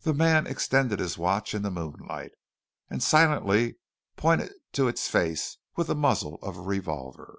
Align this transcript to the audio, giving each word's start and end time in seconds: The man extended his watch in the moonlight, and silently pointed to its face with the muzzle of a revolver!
The 0.00 0.14
man 0.14 0.46
extended 0.46 0.98
his 0.98 1.18
watch 1.18 1.52
in 1.54 1.60
the 1.60 1.70
moonlight, 1.70 2.32
and 2.88 3.02
silently 3.02 3.76
pointed 4.16 4.54
to 4.72 4.88
its 4.88 5.08
face 5.08 5.58
with 5.76 5.88
the 5.88 5.94
muzzle 5.94 6.36
of 6.36 6.56
a 6.56 6.62
revolver! 6.62 7.38